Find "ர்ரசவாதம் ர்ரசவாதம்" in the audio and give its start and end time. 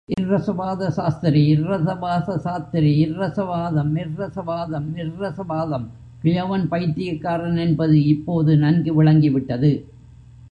3.09-4.87, 4.15-5.85